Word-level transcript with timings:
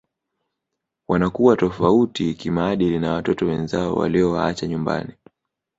Wanakuwa 1.07 1.57
tofauti 1.57 2.33
kimaadili 2.33 2.99
na 2.99 3.13
watoto 3.13 3.45
wenzao 3.47 3.95
waliowaacha 3.95 4.67
nyumbani 4.67 5.13